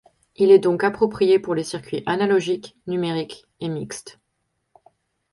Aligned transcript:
Il 0.35 0.49
est 0.49 0.57
donc 0.57 0.83
approprié 0.83 1.37
pour 1.37 1.53
les 1.53 1.63
circuits 1.63 2.01
analogiques, 2.07 2.75
numériques 2.87 3.45
et 3.59 3.69
mixtes. 3.69 4.19